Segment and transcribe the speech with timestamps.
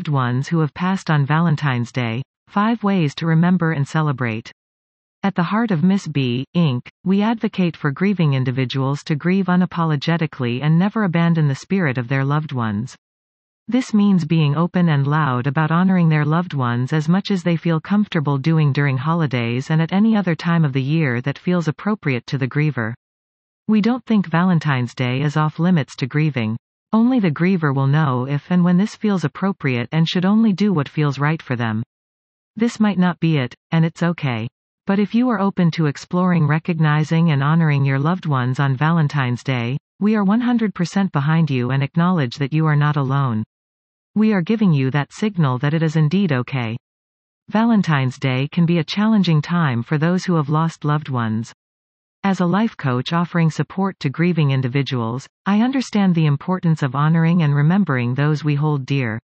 [0.00, 2.22] Loved ones who have passed on Valentine's Day.
[2.48, 4.50] 5 ways to remember and celebrate.
[5.22, 10.62] At the heart of Miss Bee, Inc., we advocate for grieving individuals to grieve unapologetically
[10.62, 12.96] and never abandon the spirit of their loved ones.
[13.68, 17.56] This means being open and loud about honoring their loved ones as much as they
[17.56, 21.68] feel comfortable doing during holidays and at any other time of the year that feels
[21.68, 22.94] appropriate to the griever.
[23.68, 26.56] We don't think Valentine's Day is off limits to grieving.
[26.92, 30.72] Only the griever will know if and when this feels appropriate and should only do
[30.72, 31.84] what feels right for them.
[32.56, 34.48] This might not be it, and it's okay.
[34.86, 39.44] But if you are open to exploring recognizing and honoring your loved ones on Valentine's
[39.44, 43.44] Day, we are 100% behind you and acknowledge that you are not alone.
[44.16, 46.76] We are giving you that signal that it is indeed okay.
[47.48, 51.52] Valentine's Day can be a challenging time for those who have lost loved ones.
[52.22, 57.42] As a life coach offering support to grieving individuals, I understand the importance of honoring
[57.42, 59.18] and remembering those we hold dear.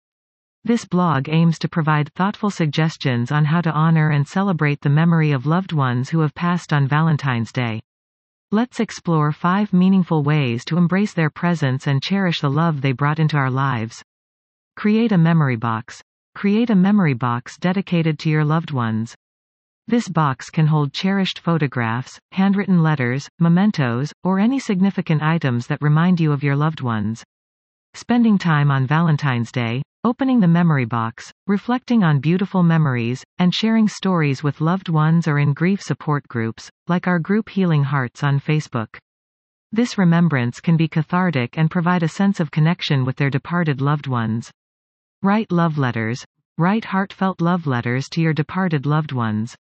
[0.65, 5.33] This blog aims to provide thoughtful suggestions on how to honor and celebrate the memory
[5.33, 7.81] of loved ones who have passed on Valentine's Day.
[8.51, 13.19] Let's explore five meaningful ways to embrace their presence and cherish the love they brought
[13.19, 14.05] into our lives.
[14.77, 16.03] Create a memory box.
[16.35, 19.17] Create a memory box dedicated to your loved ones.
[19.89, 26.21] This box can hold cherished photographs, handwritten letters, mementos, or any significant items that remind
[26.21, 27.25] you of your loved ones.
[27.95, 33.89] Spending time on Valentine's Day, opening the memory box, reflecting on beautiful memories, and sharing
[33.89, 38.41] stories with loved ones or in grief support groups, like our group Healing Hearts on
[38.41, 38.97] Facebook.
[39.73, 44.07] This remembrance can be cathartic and provide a sense of connection with their departed loved
[44.07, 44.51] ones.
[45.23, 46.25] Write love letters.
[46.57, 49.57] Write heartfelt love letters to your departed loved ones.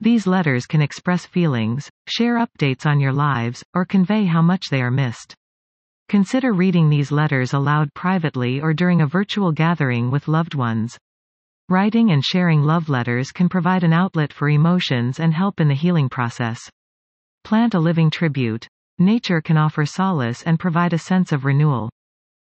[0.00, 4.82] These letters can express feelings, share updates on your lives, or convey how much they
[4.82, 5.34] are missed.
[6.08, 10.98] Consider reading these letters aloud privately or during a virtual gathering with loved ones.
[11.70, 15.74] Writing and sharing love letters can provide an outlet for emotions and help in the
[15.74, 16.60] healing process.
[17.42, 18.68] Plant a living tribute.
[18.98, 21.88] Nature can offer solace and provide a sense of renewal.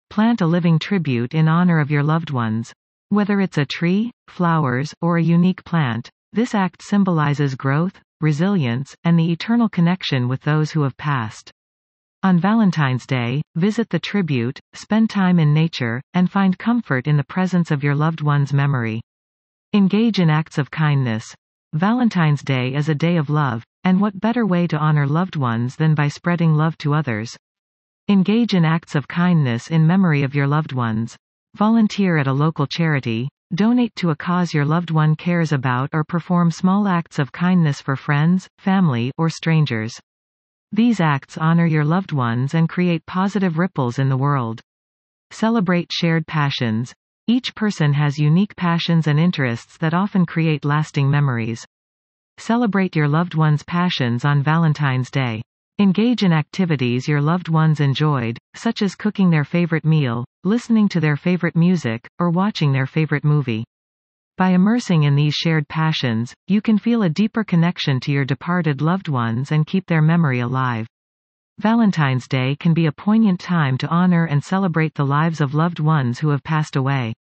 [0.09, 2.71] Plant a living tribute in honor of your loved ones.
[3.09, 9.19] Whether it's a tree, flowers, or a unique plant, this act symbolizes growth, resilience, and
[9.19, 11.51] the eternal connection with those who have passed.
[12.23, 17.23] On Valentine's Day, visit the tribute, spend time in nature, and find comfort in the
[17.23, 19.01] presence of your loved one's memory.
[19.73, 21.35] Engage in acts of kindness.
[21.73, 25.75] Valentine's Day is a day of love, and what better way to honor loved ones
[25.75, 27.35] than by spreading love to others?
[28.07, 31.17] Engage in acts of kindness in memory of your loved ones.
[31.55, 36.05] Volunteer at a local charity, donate to a cause your loved one cares about or
[36.05, 39.99] perform small acts of kindness for friends, family, or strangers.
[40.71, 44.61] These acts honor your loved ones and create positive ripples in the world.
[45.31, 46.93] Celebrate shared passions.
[47.27, 51.65] Each person has unique passions and interests that often create lasting memories.
[52.37, 55.41] Celebrate your loved one's passions on Valentine's Day.
[55.77, 60.99] Engage in activities your loved ones enjoyed, such as cooking their favorite meal, listening to
[60.99, 63.63] their favorite music, or watching their favorite movie.
[64.37, 68.81] By immersing in these shared passions, you can feel a deeper connection to your departed
[68.81, 70.87] loved ones and keep their memory alive.
[71.59, 75.79] Valentine's Day can be a poignant time to honor and celebrate the lives of loved
[75.79, 77.13] ones who have passed away.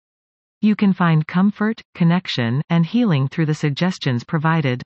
[0.61, 4.83] You can find comfort, connection, and healing through the suggestions provided.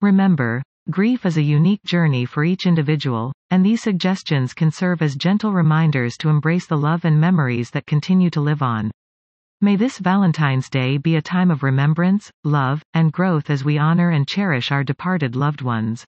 [0.00, 5.16] Remember, Grief is a unique journey for each individual, and these suggestions can serve as
[5.16, 8.92] gentle reminders to embrace the love and memories that continue to live on.
[9.60, 14.10] May this Valentine's Day be a time of remembrance, love, and growth as we honor
[14.10, 16.04] and cherish our departed loved ones.